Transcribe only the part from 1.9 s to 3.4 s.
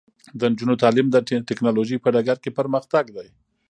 په ډګر کې پرمختګ دی.